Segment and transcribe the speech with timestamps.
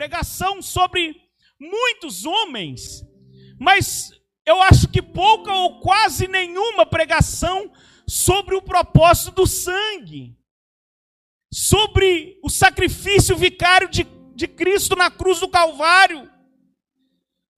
[0.00, 1.14] pregação sobre
[1.58, 3.04] muitos homens,
[3.58, 4.12] mas
[4.46, 7.70] eu acho que pouca ou quase nenhuma pregação
[8.06, 10.36] sobre o propósito do sangue,
[11.52, 16.30] sobre o sacrifício vicário de, de Cristo na cruz do Calvário,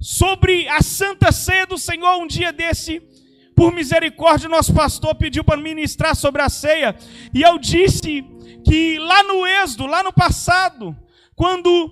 [0.00, 2.16] sobre a santa ceia do Senhor.
[2.18, 3.00] Um dia desse,
[3.62, 6.96] por misericórdia, nosso pastor pediu para ministrar sobre a ceia,
[7.32, 8.24] e eu disse
[8.66, 10.96] que lá no Êxodo, lá no passado,
[11.36, 11.88] quando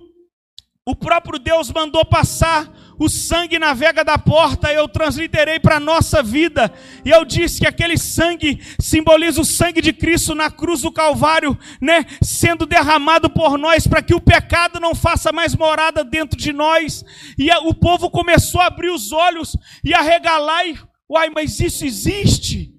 [0.85, 5.81] o próprio Deus mandou passar o sangue na vega da porta, eu transliterei para a
[5.81, 6.73] nossa vida.
[7.05, 11.57] E eu disse que aquele sangue simboliza o sangue de Cristo na cruz do Calvário,
[11.81, 16.53] né, sendo derramado por nós para que o pecado não faça mais morada dentro de
[16.53, 17.05] nós.
[17.39, 20.77] E o povo começou a abrir os olhos e a regalar e,
[21.11, 22.73] uai, mas isso existe?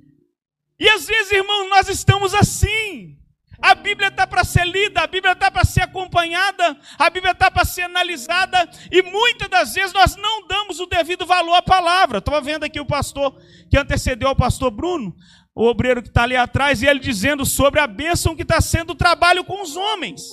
[0.80, 3.18] E às vezes, irmão, nós estamos assim.
[3.62, 7.52] A Bíblia está para ser lida, a Bíblia está para ser acompanhada, a Bíblia está
[7.52, 12.18] para ser analisada, e muitas das vezes nós não damos o devido valor à palavra.
[12.18, 15.16] Estava vendo aqui o pastor que antecedeu ao pastor Bruno,
[15.54, 18.92] o obreiro que está ali atrás, e ele dizendo sobre a bênção que está sendo
[18.92, 20.24] o trabalho com os homens.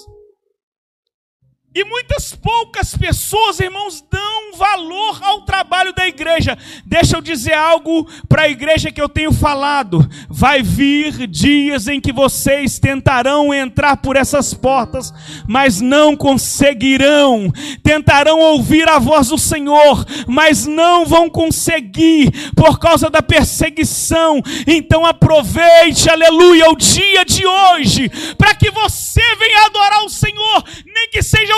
[1.74, 6.56] E muitas poucas pessoas, irmãos, dão valor ao trabalho da igreja.
[6.84, 10.08] Deixa eu dizer algo para a igreja que eu tenho falado.
[10.30, 15.12] Vai vir dias em que vocês tentarão entrar por essas portas,
[15.46, 17.52] mas não conseguirão.
[17.82, 24.42] Tentarão ouvir a voz do Senhor, mas não vão conseguir por causa da perseguição.
[24.66, 30.47] Então aproveite, aleluia, o dia de hoje, para que você venha adorar o Senhor,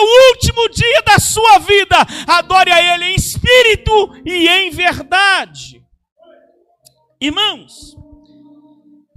[0.00, 3.90] o último dia da sua vida, adore a Ele em espírito
[4.24, 5.84] e em verdade.
[7.20, 7.96] Irmãos,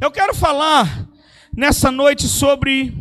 [0.01, 1.07] eu quero falar
[1.55, 2.93] nessa noite sobre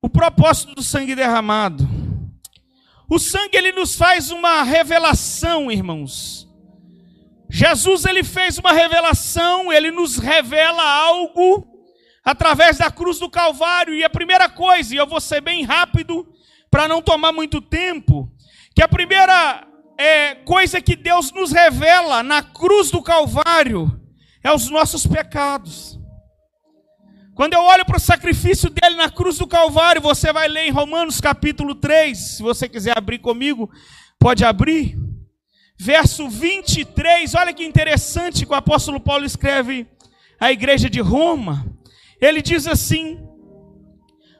[0.00, 1.86] o propósito do sangue derramado.
[3.08, 6.48] O sangue ele nos faz uma revelação, irmãos.
[7.50, 11.73] Jesus ele fez uma revelação, ele nos revela algo
[12.24, 13.94] através da cruz do Calvário.
[13.94, 16.26] E a primeira coisa, e eu vou ser bem rápido
[16.70, 18.32] para não tomar muito tempo,
[18.74, 19.66] que a primeira
[19.98, 24.00] é, coisa que Deus nos revela na cruz do Calvário
[24.42, 25.98] é os nossos pecados.
[27.34, 30.70] Quando eu olho para o sacrifício dele na cruz do Calvário, você vai ler em
[30.70, 33.68] Romanos capítulo 3, se você quiser abrir comigo,
[34.18, 34.96] pode abrir.
[35.76, 39.86] Verso 23, olha que interessante que o apóstolo Paulo escreve
[40.40, 41.66] à igreja de Roma.
[42.24, 43.18] Ele diz assim,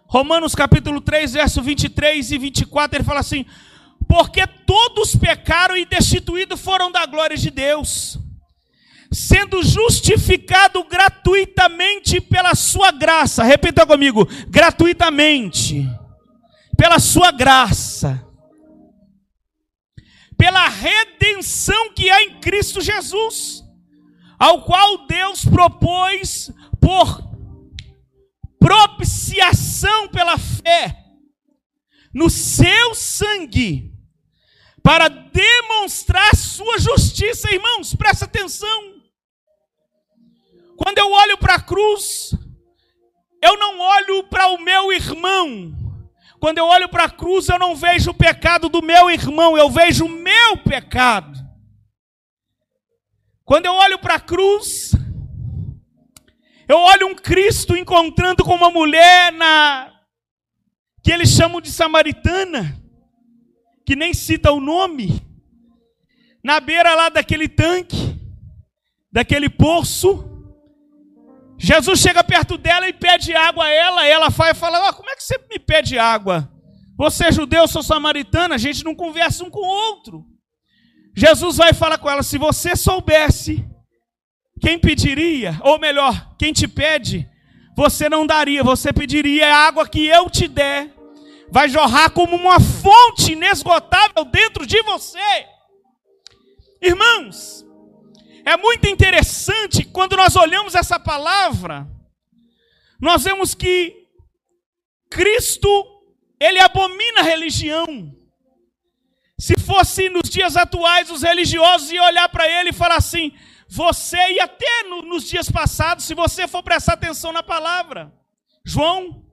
[0.07, 3.45] Romanos capítulo 3, verso 23 e 24, ele fala assim:
[4.09, 8.19] Porque todos pecaram e destituídos foram da glória de Deus,
[9.13, 13.45] sendo justificado gratuitamente pela sua graça.
[13.45, 15.87] Repita comigo: gratuitamente,
[16.79, 18.27] pela sua graça,
[20.39, 23.63] pela redenção que há em Cristo Jesus,
[24.39, 26.51] ao qual Deus propôs
[26.81, 27.34] por
[28.65, 31.05] propiciação pela fé
[32.15, 33.93] no seu sangue,
[34.83, 38.95] para demonstrar sua justiça, irmãos, presta atenção.
[40.79, 42.35] Quando eu olho para a cruz,
[43.43, 45.75] eu não olho para o meu irmão.
[46.41, 49.69] Quando eu olho para a cruz, eu não vejo o pecado do meu irmão, eu
[49.69, 51.39] vejo o meu pecado.
[53.45, 54.93] Quando eu olho para a cruz,
[56.69, 59.91] eu olho um Cristo encontrando com uma mulher na
[61.03, 62.81] que eles chamam de samaritana,
[63.85, 65.21] que nem cita o nome,
[66.43, 68.19] na beira lá daquele tanque,
[69.13, 70.31] daquele poço.
[71.59, 75.11] Jesus chega perto dela e pede água a ela, ela faz e fala: oh, Como
[75.11, 76.51] é que você me pede água?
[76.97, 80.25] Você é judeu, eu sou samaritana, a gente não conversa um com o outro.
[81.15, 83.63] Jesus vai falar com ela: Se você soubesse
[84.61, 87.29] quem pediria, ou melhor, quem te pede,
[87.77, 90.95] você não daria, você pediria a água que eu te der,
[91.51, 95.47] vai jorrar como uma fonte inesgotável dentro de você.
[96.81, 97.65] Irmãos,
[98.45, 101.87] é muito interessante quando nós olhamos essa palavra,
[103.01, 104.05] nós vemos que
[105.11, 105.69] Cristo,
[106.41, 108.13] ele abomina a religião.
[109.39, 113.33] Se fosse nos dias atuais, os religiosos iam olhar para ele e falar assim:
[113.69, 118.13] você, e até no, nos dias passados, se você for prestar atenção na palavra,
[118.65, 119.25] João,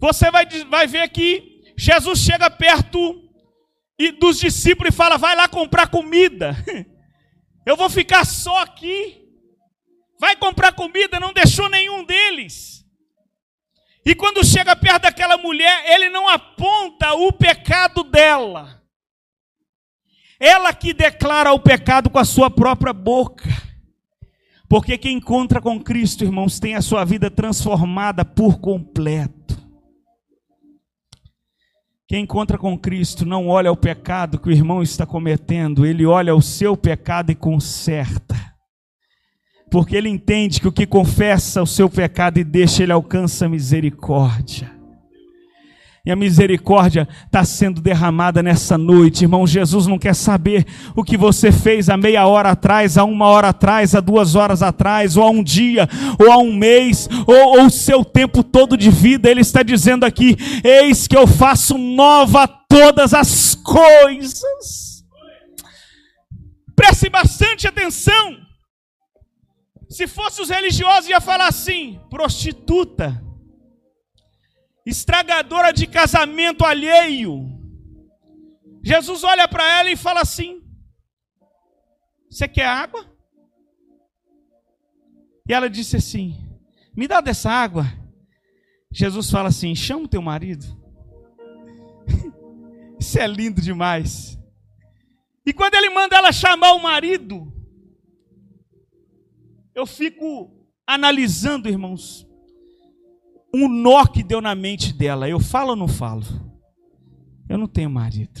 [0.00, 3.22] você vai, vai ver que Jesus chega perto
[3.98, 6.56] e dos discípulos e fala: vai lá comprar comida.
[7.66, 9.22] Eu vou ficar só aqui.
[10.20, 12.84] Vai comprar comida, não deixou nenhum deles.
[14.06, 18.83] E quando chega perto daquela mulher, ele não aponta o pecado dela.
[20.44, 23.48] Ela que declara o pecado com a sua própria boca.
[24.68, 29.58] Porque quem encontra com Cristo, irmãos, tem a sua vida transformada por completo.
[32.06, 36.34] Quem encontra com Cristo não olha o pecado que o irmão está cometendo, ele olha
[36.34, 38.36] o seu pecado e conserta.
[39.70, 44.73] Porque ele entende que o que confessa o seu pecado e deixa, ele alcança misericórdia.
[46.06, 49.46] E a misericórdia está sendo derramada nessa noite, irmão.
[49.46, 53.48] Jesus não quer saber o que você fez há meia hora atrás, há uma hora
[53.48, 57.70] atrás, há duas horas atrás, ou há um dia, ou há um mês, ou o
[57.70, 59.30] seu tempo todo de vida.
[59.30, 65.02] Ele está dizendo aqui: Eis que eu faço nova todas as coisas.
[66.76, 68.36] Preste bastante atenção.
[69.88, 73.24] Se fosse os religiosos, ia falar assim: prostituta
[74.84, 77.48] estragadora de casamento alheio.
[78.82, 80.62] Jesus olha para ela e fala assim:
[82.30, 83.10] Você quer água?
[85.48, 86.36] E ela disse assim:
[86.94, 87.84] Me dá dessa água.
[88.92, 90.64] Jesus fala assim: Chama o teu marido.
[93.00, 94.38] Isso é lindo demais.
[95.46, 97.52] E quando ele manda ela chamar o marido,
[99.74, 100.50] eu fico
[100.86, 102.26] analisando, irmãos,
[103.54, 105.28] um nó que deu na mente dela.
[105.28, 106.24] Eu falo ou não falo?
[107.48, 108.40] Eu não tenho marido.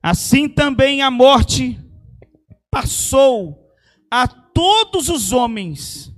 [0.00, 1.76] assim também a morte
[2.70, 3.70] passou
[4.10, 6.12] a todos os homens,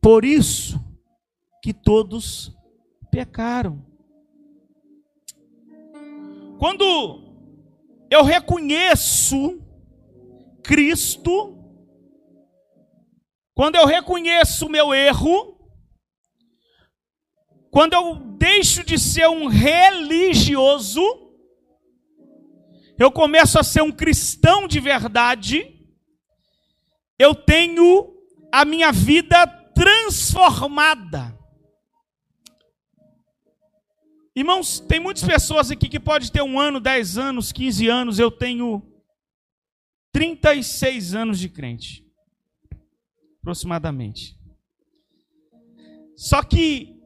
[0.00, 0.78] por isso
[1.62, 2.54] que todos
[3.10, 3.84] pecaram.
[6.58, 6.84] Quando
[8.10, 9.60] eu reconheço
[10.62, 11.56] Cristo,
[13.54, 15.58] quando eu reconheço o meu erro,
[17.70, 21.00] quando eu deixo de ser um religioso,
[23.00, 25.74] eu começo a ser um cristão de verdade,
[27.18, 28.14] eu tenho
[28.52, 31.34] a minha vida transformada.
[34.36, 38.30] Irmãos, tem muitas pessoas aqui que pode ter um ano, dez anos, quinze anos, eu
[38.30, 38.86] tenho
[40.12, 42.06] 36 anos de crente,
[43.40, 44.38] aproximadamente.
[46.14, 46.99] Só que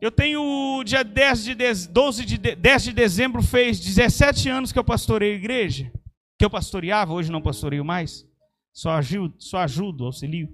[0.00, 1.54] eu tenho dia 10 de,
[1.88, 5.92] 12 de 10 de dezembro fez 17 anos que eu pastorei a igreja,
[6.38, 8.26] que eu pastoreava, hoje não pastoreio mais.
[8.72, 10.48] Só ajudo, só ajudo, auxilio.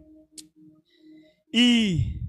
[1.52, 2.20] E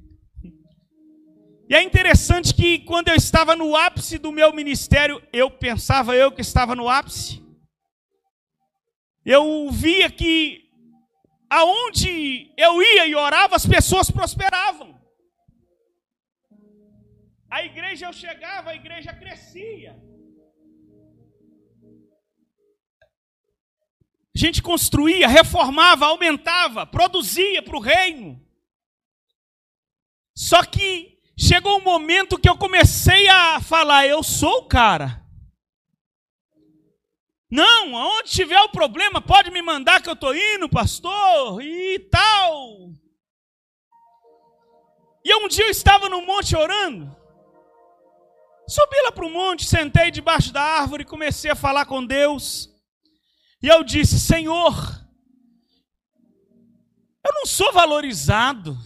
[1.69, 6.31] e é interessante que quando eu estava no ápice do meu ministério, eu pensava eu
[6.31, 7.43] que estava no ápice.
[9.25, 10.61] Eu via que
[11.49, 14.96] aonde eu ia e orava, as pessoas prosperavam.
[17.49, 19.95] A igreja eu chegava, a igreja crescia.
[24.35, 28.39] A gente construía, reformava, aumentava, produzia para o reino.
[30.35, 35.25] Só que chegou um momento que eu comecei a falar: eu sou o cara.
[37.49, 42.91] Não, aonde tiver o problema, pode me mandar que eu estou indo, pastor, e tal.
[45.23, 47.15] E um dia eu estava no monte orando.
[48.69, 52.69] Subi lá para o monte, sentei debaixo da árvore comecei a falar com Deus.
[53.63, 54.73] E eu disse: Senhor,
[57.25, 58.77] eu não sou valorizado.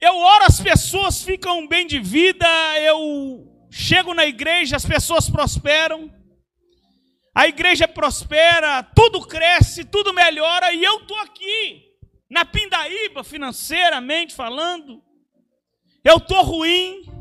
[0.00, 2.46] Eu oro, as pessoas ficam bem de vida,
[2.80, 6.12] eu chego na igreja, as pessoas prosperam,
[7.34, 11.82] a igreja prospera, tudo cresce, tudo melhora, e eu estou aqui,
[12.30, 15.02] na pindaíba, financeiramente falando,
[16.04, 17.15] eu estou ruim,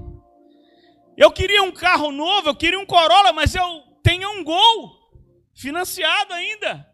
[1.17, 4.95] eu queria um carro novo, eu queria um Corolla, mas eu tenho um Gol
[5.53, 6.86] financiado ainda.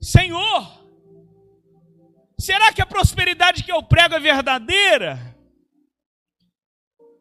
[0.00, 0.84] Senhor,
[2.38, 5.27] será que a prosperidade que eu prego é verdadeira?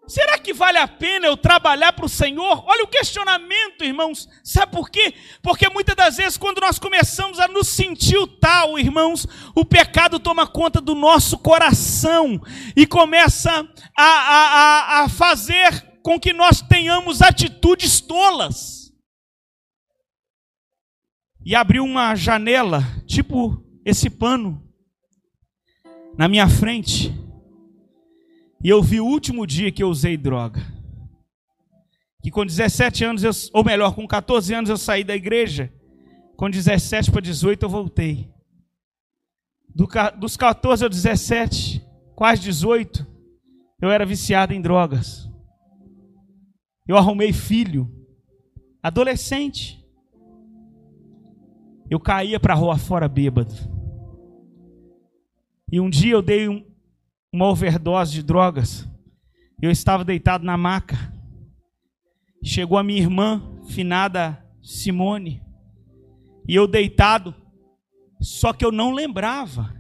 [0.08, 2.64] Será que vale a pena eu trabalhar para o Senhor?
[2.66, 4.30] Olha o questionamento, irmãos.
[4.42, 5.14] Sabe por quê?
[5.42, 10.48] Porque muitas das vezes, quando nós começamos a nos sentir tal, irmãos, o pecado toma
[10.48, 12.42] conta do nosso coração
[12.74, 18.94] e começa a, a, a, a fazer com que nós tenhamos atitudes tolas.
[21.46, 24.64] E abriu uma janela, tipo esse pano,
[26.18, 27.27] na minha frente
[28.64, 30.62] e eu vi o último dia que eu usei droga.
[32.22, 35.72] Que com 17 anos, eu, ou melhor, com 14 anos eu saí da igreja.
[36.36, 38.30] Com 17 para 18 eu voltei.
[39.74, 39.88] Do,
[40.20, 41.86] dos 14 aos 17,
[42.16, 43.06] quase 18,
[43.80, 45.30] eu era viciado em drogas.
[46.88, 47.92] Eu arrumei filho,
[48.82, 49.86] adolescente.
[51.90, 53.54] Eu caía para a rua fora bêbado.
[55.72, 56.66] E um dia eu dei um,
[57.32, 58.88] uma overdose de drogas.
[59.62, 61.14] Eu estava deitado na maca.
[62.44, 65.42] Chegou a minha irmã, finada Simone,
[66.48, 67.34] e eu deitado,
[68.22, 69.76] só que eu não lembrava.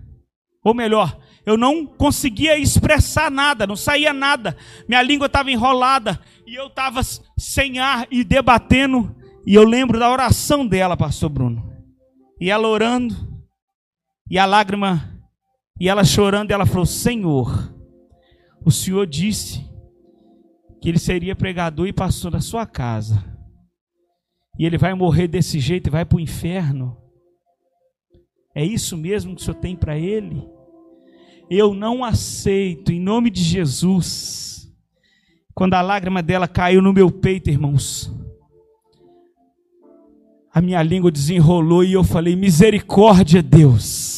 [0.63, 4.57] Ou melhor, eu não conseguia expressar nada, não saía nada.
[4.87, 7.01] Minha língua estava enrolada e eu estava
[7.37, 9.15] sem ar e debatendo.
[9.45, 11.71] E eu lembro da oração dela, pastor Bruno.
[12.39, 13.15] E ela orando,
[14.29, 15.16] e a lágrima
[15.79, 17.73] e ela chorando, ela falou: Senhor,
[18.65, 19.65] o Senhor disse
[20.81, 23.23] que ele seria pregador e pastor da sua casa.
[24.57, 26.97] E ele vai morrer desse jeito e vai para o inferno.
[28.55, 30.43] É isso mesmo que o Senhor tem para ele?
[31.49, 34.67] Eu não aceito, em nome de Jesus.
[35.53, 38.11] Quando a lágrima dela caiu no meu peito, irmãos,
[40.51, 44.16] a minha língua desenrolou e eu falei: Misericórdia, Deus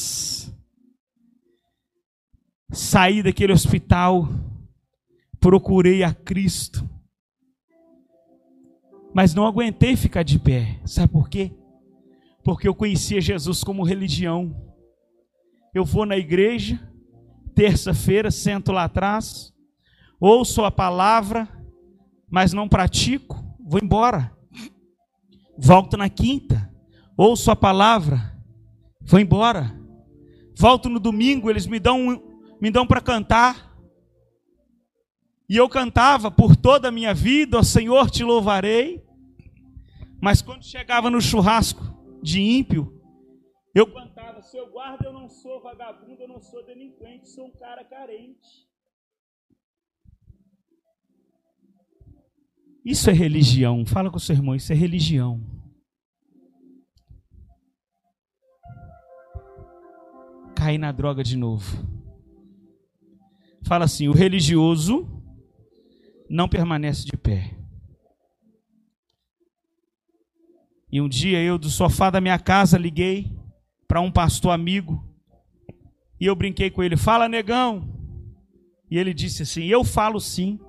[2.71, 4.27] saí daquele hospital,
[5.39, 6.88] procurei a Cristo,
[9.13, 10.79] mas não aguentei ficar de pé.
[10.85, 11.51] Sabe por quê?
[12.43, 14.55] Porque eu conhecia Jesus como religião.
[15.73, 16.79] Eu vou na igreja,
[17.55, 19.53] terça-feira, sento lá atrás,
[20.19, 21.47] ouço a palavra,
[22.29, 24.35] mas não pratico, vou embora.
[25.57, 26.73] Volto na quinta,
[27.17, 28.39] ouço a palavra,
[29.01, 29.77] vou embora.
[30.57, 32.28] Volto no domingo, eles me dão
[32.62, 33.70] me dão para cantar.
[35.50, 39.04] E eu cantava por toda a minha vida, ó Senhor, te louvarei.
[40.22, 41.82] Mas quando chegava no churrasco
[42.22, 43.01] de ímpio,
[43.74, 47.84] eu cantava: Seu guarda, eu não sou vagabundo, eu não sou delinquente, sou um cara
[47.84, 48.68] carente.
[52.86, 53.86] Isso é religião.
[53.86, 55.42] Fala com o seu irmão, isso é religião.
[60.56, 61.99] Cair na droga de novo
[63.63, 65.08] fala assim: o religioso
[66.30, 67.56] não permanece de pé.
[70.92, 73.32] E um dia eu, do sofá da minha casa, liguei
[73.88, 75.10] para um pastor amigo
[76.20, 77.88] e eu brinquei com ele: Fala, negão.
[78.92, 80.60] E ele disse assim: Eu falo sim.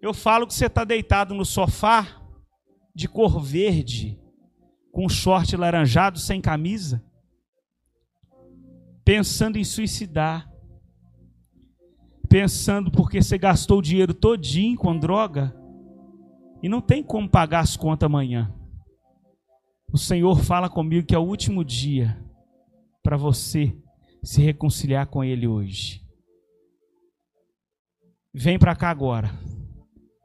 [0.00, 2.22] Eu falo que você está deitado no sofá
[2.94, 4.20] de cor verde,
[4.92, 7.02] com short laranjado, sem camisa,
[9.04, 10.53] pensando em suicidar
[12.34, 15.54] pensando porque você gastou o dinheiro todinho com droga
[16.60, 18.52] e não tem como pagar as contas amanhã.
[19.92, 22.20] O Senhor fala comigo que é o último dia
[23.04, 23.72] para você
[24.20, 26.02] se reconciliar com Ele hoje.
[28.34, 29.30] Vem para cá agora.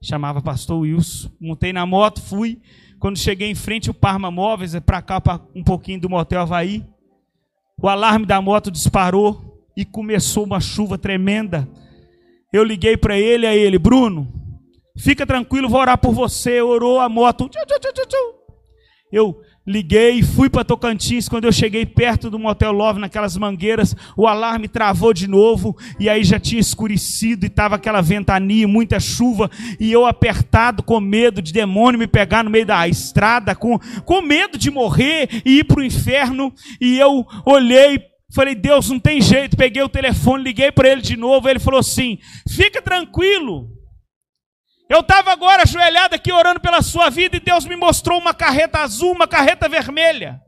[0.02, 2.60] Chamava pastor Wilson, montei na moto, fui,
[2.98, 6.42] Quando cheguei em frente ao Parma Móveis, é para cá, pra um pouquinho do motel
[6.42, 6.84] Havaí,
[7.80, 11.70] o alarme da moto disparou e começou uma chuva tremenda.
[12.52, 14.28] Eu liguei para ele, a ele, Bruno,
[14.98, 16.62] fica tranquilo, vou orar por você.
[16.62, 17.50] Orou a moto.
[19.12, 21.30] Eu liguei e fui para Tocantins.
[21.30, 25.78] Quando eu cheguei perto do Motel Love, naquelas mangueiras, o alarme travou de novo.
[26.00, 29.50] E aí já tinha escurecido e estava aquela ventania, muita chuva.
[29.80, 34.22] E eu apertado, com medo de demônio me pegar no meio da estrada, com, com
[34.24, 36.52] medo de morrer e ir para o inferno.
[36.82, 39.58] E eu olhei Falei, Deus, não tem jeito.
[39.58, 41.50] Peguei o telefone, liguei para ele de novo.
[41.50, 43.70] Ele falou assim: fica tranquilo.
[44.90, 48.80] Eu estava agora ajoelhado aqui orando pela sua vida e Deus me mostrou uma carreta
[48.80, 50.40] azul, uma carreta vermelha.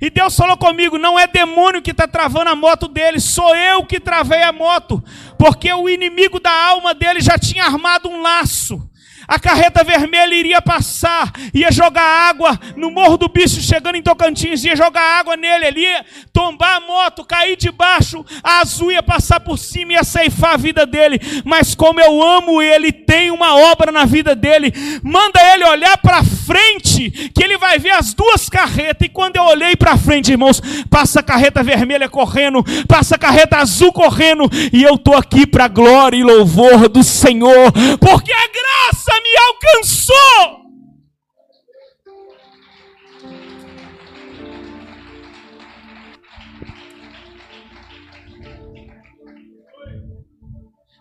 [0.00, 3.84] E Deus falou comigo: não é demônio que está travando a moto dele, sou eu
[3.84, 5.02] que travei a moto,
[5.38, 8.90] porque o inimigo da alma dele já tinha armado um laço
[9.28, 14.64] a carreta vermelha iria passar, ia jogar água no Morro do Bicho, chegando em Tocantins,
[14.64, 19.40] ia jogar água nele, ele ia tombar a moto, cair debaixo, a azul ia passar
[19.40, 21.20] por cima, ia ceifar a vida dele.
[21.44, 26.22] Mas como eu amo ele, tem uma obra na vida dele, manda ele olhar para
[26.22, 29.06] frente, que ele vai ver as duas carretas.
[29.06, 33.58] E quando eu olhei para frente, irmãos, passa a carreta vermelha correndo, passa a carreta
[33.58, 38.75] azul correndo, e eu estou aqui para glória e louvor do Senhor, porque a graça
[39.20, 40.64] me alcançou.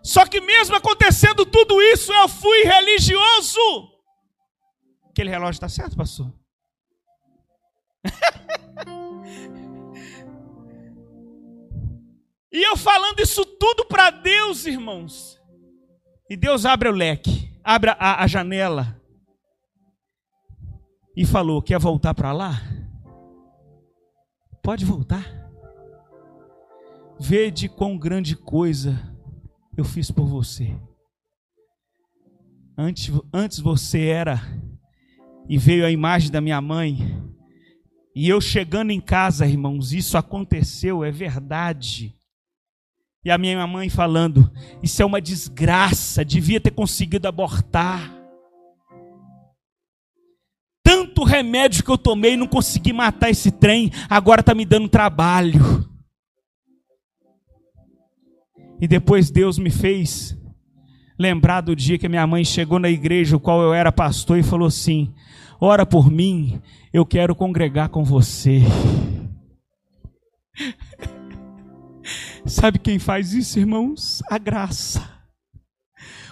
[0.03, 3.59] Só que mesmo acontecendo tudo isso, eu fui religioso.
[5.09, 6.31] Aquele relógio está certo, pastor?
[12.51, 15.41] e eu falando isso tudo para Deus, irmãos.
[16.29, 19.01] E Deus abre o leque abre a, a janela
[21.17, 22.61] e falou: Quer voltar para lá?
[24.61, 25.25] Pode voltar.
[27.19, 29.01] Vede quão grande coisa
[29.75, 30.77] eu fiz por você.
[32.77, 34.41] Antes, antes você era,
[35.47, 36.97] e veio a imagem da minha mãe,
[38.13, 42.13] e eu chegando em casa, irmãos, isso aconteceu, é verdade.
[43.25, 44.51] E a minha mãe falando:
[44.83, 48.13] Isso é uma desgraça, devia ter conseguido abortar.
[50.83, 55.89] Tanto remédio que eu tomei, não consegui matar esse trem, agora está me dando trabalho.
[58.79, 60.37] E depois Deus me fez
[61.17, 64.43] lembrar do dia que minha mãe chegou na igreja, o qual eu era pastor, e
[64.43, 65.11] falou assim:
[65.59, 66.61] Ora por mim,
[66.93, 68.61] eu quero congregar com você.
[72.45, 74.21] Sabe quem faz isso, irmãos?
[74.29, 75.09] A graça.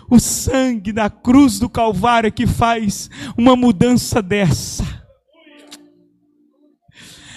[0.08, 5.04] O sangue da cruz do Calvário que faz uma mudança dessa.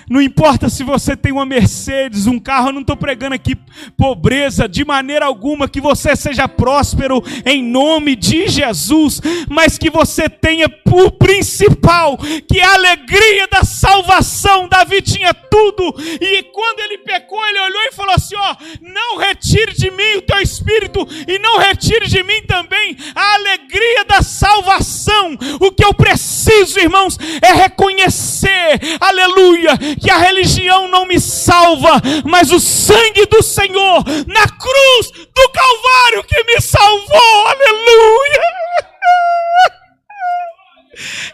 [0.08, 3.56] Não importa se você tem uma Mercedes, um carro, eu não estou pregando aqui
[3.96, 10.28] pobreza de maneira alguma, que você seja próspero em nome de Jesus, mas que você
[10.28, 14.68] tenha o principal, que é a alegria da salvação.
[14.68, 19.72] Davi tinha tudo, e quando ele pecou, ele olhou e falou assim: Ó, não retire
[19.72, 25.36] de mim o teu espírito, e não retire de mim também a alegria da salvação.
[25.60, 32.50] O que eu preciso, irmãos, é reconhecer, aleluia que a religião não me salva, mas
[32.50, 38.42] o sangue do Senhor na cruz do Calvário que me salvou, aleluia!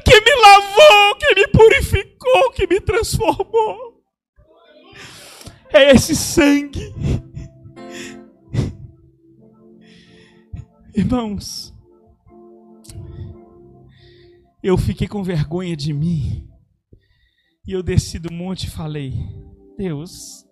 [0.05, 3.92] Que me lavou, que me purificou, que me transformou.
[5.73, 6.93] É esse sangue.
[10.95, 11.75] Irmãos,
[14.63, 16.49] eu fiquei com vergonha de mim.
[17.67, 19.15] E eu desci do monte e falei:
[19.79, 20.45] Deus,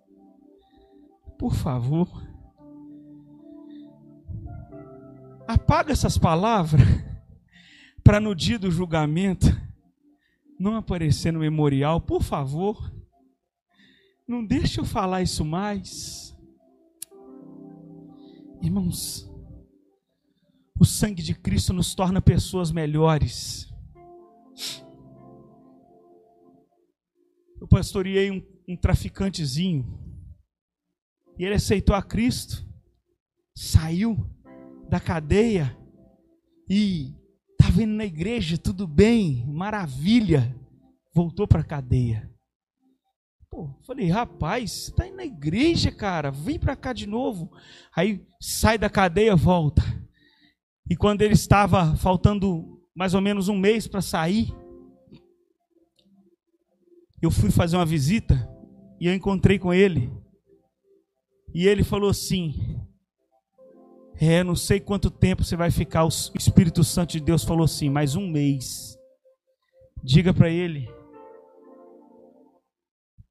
[1.38, 2.08] por favor,
[5.46, 6.80] apaga essas palavras
[8.02, 9.46] para no dia do julgamento
[10.58, 12.92] não aparecer no memorial, por favor.
[14.30, 16.38] Não deixe eu falar isso mais.
[18.62, 19.28] Irmãos,
[20.78, 23.68] o sangue de Cristo nos torna pessoas melhores.
[27.60, 29.98] eu pastoreei um, um traficantezinho.
[31.36, 32.64] E ele aceitou a Cristo,
[33.52, 34.16] saiu
[34.88, 35.76] da cadeia
[36.68, 37.12] e
[37.50, 40.56] estava indo na igreja, tudo bem, maravilha.
[41.12, 42.29] Voltou para a cadeia.
[43.50, 47.50] Pô, falei, rapaz, você está indo na igreja, cara, vem para cá de novo.
[47.94, 49.82] Aí sai da cadeia, volta.
[50.88, 54.54] E quando ele estava faltando mais ou menos um mês para sair,
[57.20, 58.48] eu fui fazer uma visita
[59.00, 60.12] e eu encontrei com ele.
[61.52, 62.80] E ele falou assim:
[64.14, 66.04] É, não sei quanto tempo você vai ficar.
[66.04, 68.96] O Espírito Santo de Deus falou assim: mais um mês.
[70.04, 70.88] Diga para ele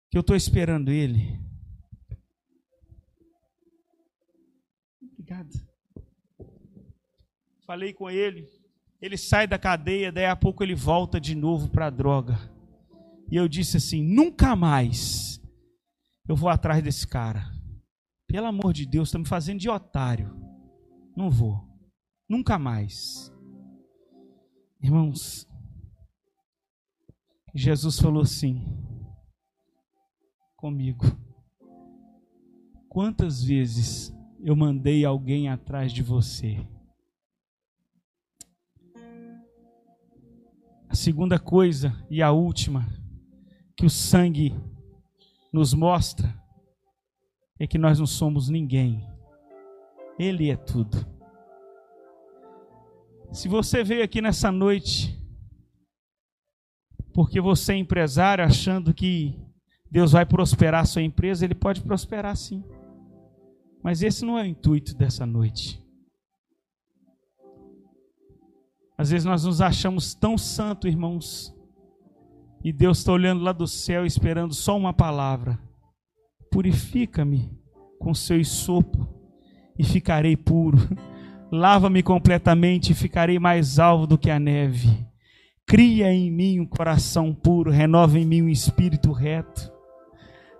[0.09, 1.39] que eu estou esperando ele.
[5.01, 5.49] Obrigado.
[7.65, 8.47] Falei com ele.
[8.99, 12.37] Ele sai da cadeia, daí a pouco ele volta de novo para a droga.
[13.31, 15.39] E eu disse assim: nunca mais
[16.27, 17.45] eu vou atrás desse cara.
[18.27, 20.35] Pelo amor de Deus, está me fazendo de otário.
[21.15, 21.67] Não vou.
[22.27, 23.31] Nunca mais.
[24.81, 25.47] Irmãos,
[27.53, 28.88] Jesus falou assim
[30.59, 31.05] comigo:
[32.89, 36.67] Quantas vezes eu mandei alguém atrás de você?
[40.89, 42.85] A segunda coisa e a última
[43.77, 44.53] que o sangue
[45.53, 46.35] nos mostra
[47.57, 49.07] é que nós não somos ninguém.
[50.17, 51.07] Ele é tudo.
[53.31, 55.17] Se você veio aqui nessa noite
[57.13, 59.48] porque você é empresário achando que
[59.91, 62.63] Deus vai prosperar a sua empresa, ele pode prosperar sim.
[63.83, 65.81] Mas esse não é o intuito dessa noite.
[68.97, 71.55] Às vezes nós nos achamos tão santo, irmãos,
[72.63, 75.57] e Deus está olhando lá do céu esperando só uma palavra:
[76.51, 77.49] purifica-me
[77.97, 79.07] com seu sopo
[79.77, 80.77] e ficarei puro.
[81.51, 85.07] Lava-me completamente e ficarei mais alvo do que a neve.
[85.65, 89.78] Cria em mim um coração puro, renova em mim um espírito reto.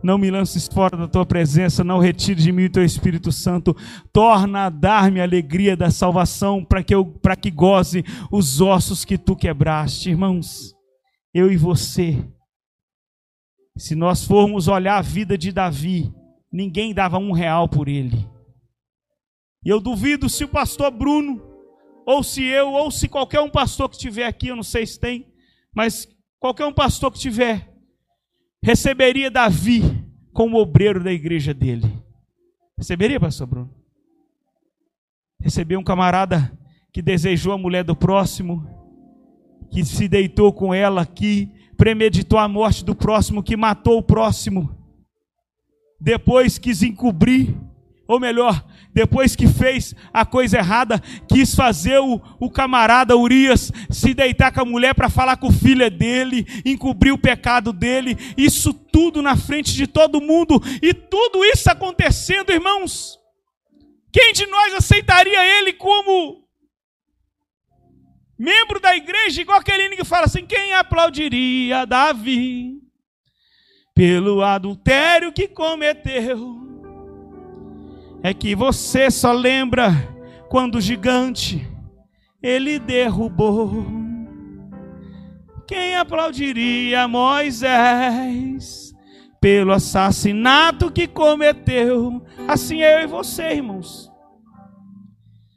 [0.01, 3.75] Não me lances fora da tua presença, não retire de mim o teu Espírito Santo.
[4.13, 9.03] Torna a dar-me a alegria da salvação, para que eu para que goze os ossos
[9.03, 10.73] que tu quebraste, irmãos.
[11.33, 12.25] Eu e você.
[13.77, 16.13] Se nós formos olhar a vida de Davi,
[16.51, 18.27] ninguém dava um real por ele.
[19.63, 21.41] E eu duvido se o pastor Bruno,
[22.05, 24.99] ou se eu, ou se qualquer um pastor que estiver aqui, eu não sei se
[24.99, 25.27] tem,
[25.75, 26.07] mas
[26.39, 27.68] qualquer um pastor que tiver,
[28.63, 29.81] receberia Davi
[30.33, 31.91] como obreiro da igreja dele.
[32.77, 33.73] Receberia, pastor Bruno?
[35.39, 36.51] Recebeu um camarada
[36.91, 38.67] que desejou a mulher do próximo,
[39.71, 44.75] que se deitou com ela, que premeditou a morte do próximo, que matou o próximo.
[45.99, 47.55] Depois quis encobrir,
[48.09, 50.99] ou melhor, depois que fez a coisa errada,
[51.31, 55.53] quis fazer o, o camarada Urias se deitar com a mulher para falar com o
[55.53, 61.45] filho dele, encobrir o pecado dele, isso tudo na frente de todo mundo, e tudo
[61.45, 63.19] isso acontecendo, irmãos.
[64.11, 66.47] Quem de nós aceitaria ele como
[68.39, 72.79] membro da igreja, igual aquele que fala assim: quem aplaudiria Davi
[73.93, 76.68] pelo adultério que cometeu?
[78.21, 79.91] É que você só lembra
[80.49, 81.67] quando o gigante
[82.41, 83.85] ele derrubou.
[85.67, 88.93] Quem aplaudiria Moisés
[89.39, 92.25] pelo assassinato que cometeu?
[92.47, 94.11] Assim é eu e você, irmãos.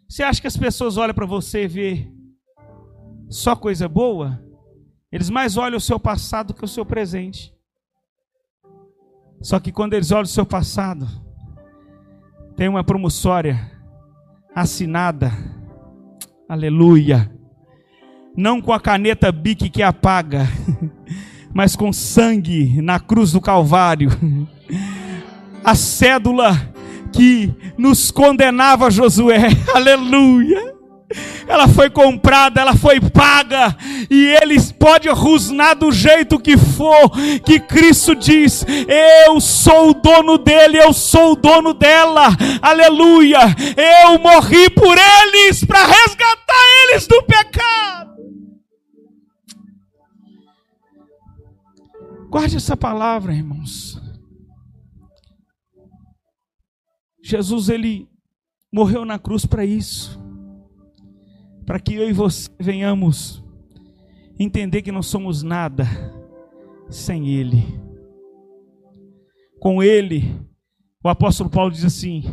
[0.09, 2.13] Você acha que as pessoas olham para você e vê
[3.31, 4.45] só coisa boa?
[5.11, 7.55] Eles mais olham o seu passado que o seu presente.
[9.41, 11.09] Só que quando eles olham o seu passado,
[12.57, 13.71] tem uma promissória
[14.55, 15.33] assinada,
[16.49, 17.31] aleluia,
[18.37, 20.47] não com a caneta bique que apaga,
[21.53, 24.11] mas com sangue na cruz do Calvário,
[25.65, 26.53] a cédula
[27.13, 30.72] que nos condenava Josué, aleluia
[31.53, 33.77] ela foi comprada, ela foi paga,
[34.11, 37.11] e eles pode rosnar do jeito que for,
[37.45, 38.65] que Cristo diz:
[39.27, 42.29] Eu sou o dono dele, eu sou o dono dela,
[42.63, 43.41] aleluia.
[43.77, 48.17] Eu morri por eles para resgatar eles do pecado.
[52.31, 54.01] Guarde essa palavra, irmãos.
[57.23, 58.09] Jesus ele
[58.73, 60.22] morreu na cruz para isso
[61.65, 63.43] para que eu e você venhamos
[64.39, 65.87] entender que não somos nada
[66.89, 67.65] sem Ele.
[69.61, 70.35] Com Ele,
[71.03, 72.25] o apóstolo Paulo diz assim: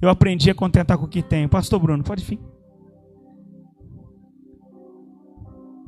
[0.00, 1.48] Eu aprendi a contentar com o que tenho.
[1.48, 2.40] Pastor Bruno, pode vir.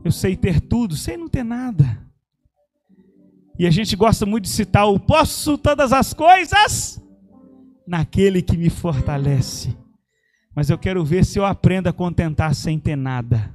[0.04, 2.06] Eu sei ter tudo, sei não ter nada.
[3.58, 7.02] E a gente gosta muito de citar o posso todas as coisas
[7.86, 9.76] naquele que me fortalece.
[10.58, 13.54] Mas eu quero ver se eu aprendo a contentar sem ter nada.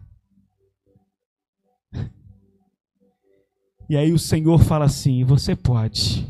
[3.90, 6.26] E aí o Senhor fala assim: você pode,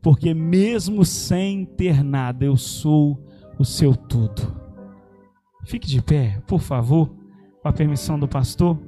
[0.00, 3.20] porque mesmo sem ter nada, eu sou
[3.58, 4.56] o seu tudo.
[5.66, 7.08] Fique de pé, por favor,
[7.60, 8.78] com a permissão do pastor.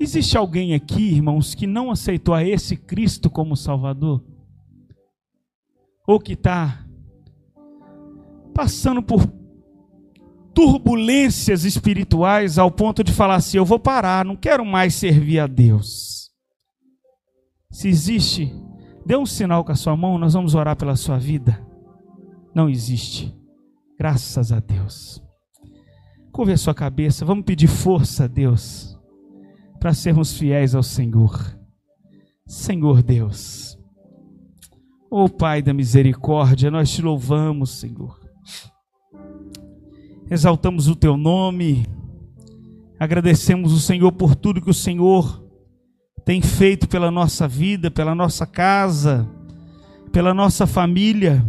[0.00, 4.37] Existe alguém aqui, irmãos, que não aceitou a esse Cristo como Salvador?
[6.08, 6.86] Ou que está
[8.54, 9.24] passando por
[10.54, 15.46] turbulências espirituais ao ponto de falar assim: eu vou parar, não quero mais servir a
[15.46, 16.30] Deus.
[17.70, 18.52] Se existe,
[19.04, 21.64] dê um sinal com a sua mão, nós vamos orar pela sua vida.
[22.54, 23.32] Não existe,
[23.98, 25.22] graças a Deus.
[26.32, 28.98] Curve a sua cabeça, vamos pedir força a Deus
[29.78, 31.56] para sermos fiéis ao Senhor.
[32.46, 33.77] Senhor Deus,
[35.10, 38.28] oh Pai da misericórdia, nós te louvamos, Senhor
[40.30, 41.86] exaltamos o teu nome,
[43.00, 45.42] agradecemos o Senhor por tudo que o Senhor
[46.24, 49.28] tem feito pela nossa vida, pela nossa casa,
[50.12, 51.44] pela nossa família.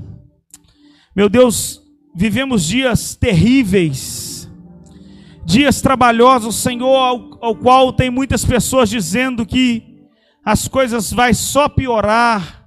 [1.13, 1.81] Meu Deus,
[2.15, 4.49] vivemos dias terríveis,
[5.45, 9.83] dias trabalhosos, Senhor, ao, ao qual tem muitas pessoas dizendo que
[10.45, 12.58] as coisas vai só piorar.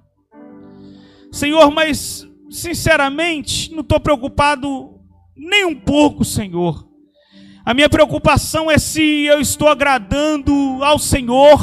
[1.33, 5.01] Senhor, mas sinceramente, não estou preocupado
[5.35, 6.87] nem um pouco, Senhor.
[7.65, 11.59] A minha preocupação é se eu estou agradando ao Senhor,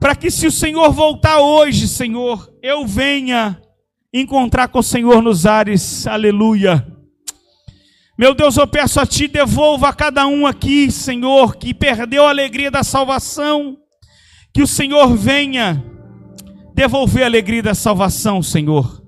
[0.00, 3.62] para que se o Senhor voltar hoje, Senhor, eu venha
[4.12, 6.84] encontrar com o Senhor nos ares, aleluia.
[8.18, 12.30] Meu Deus, eu peço a Ti, devolva a cada um aqui, Senhor, que perdeu a
[12.30, 13.78] alegria da salvação,
[14.52, 15.91] que o Senhor venha
[16.74, 19.02] devolver a alegria da salvação, Senhor.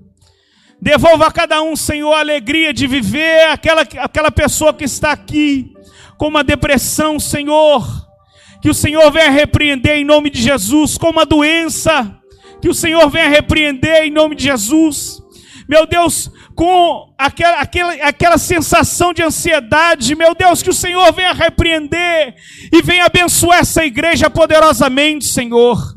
[0.81, 5.73] Devolva a cada um, Senhor, a alegria de viver, aquela, aquela pessoa que está aqui
[6.17, 7.85] com uma depressão, Senhor.
[8.61, 12.15] Que o Senhor venha repreender em nome de Jesus, com uma doença.
[12.61, 15.21] Que o Senhor venha repreender em nome de Jesus.
[15.67, 21.33] Meu Deus, com aquela, aquela, aquela sensação de ansiedade, meu Deus, que o Senhor venha
[21.33, 22.35] repreender
[22.71, 25.95] e venha abençoar essa igreja poderosamente, Senhor.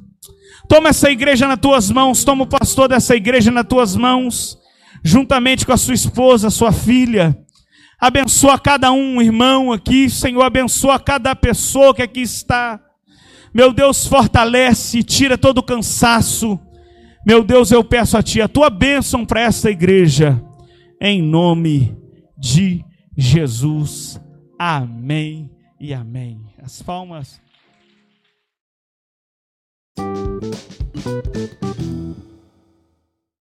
[0.69, 4.59] Toma essa igreja nas tuas mãos, toma o pastor dessa igreja nas tuas mãos
[5.03, 7.37] juntamente com a sua esposa, sua filha.
[8.01, 12.81] Abençoa cada um, irmão aqui, Senhor, abençoa cada pessoa que aqui está.
[13.53, 16.59] Meu Deus, fortalece, tira todo o cansaço.
[17.27, 20.41] Meu Deus, eu peço a Ti a Tua bênção para esta igreja,
[21.01, 21.97] em nome
[22.39, 22.85] de
[23.17, 24.21] Jesus.
[24.59, 25.51] Amém
[25.81, 26.41] e amém.
[26.63, 27.41] As palmas.
[30.49, 31.48] Música